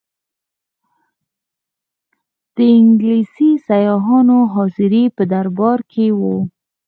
انګلیسي 2.75 3.51
سیاحانو 3.67 4.39
حاضري 4.53 5.03
په 5.15 5.23
دربار 5.33 5.79
کې 5.91 6.05
وه. 6.19 6.35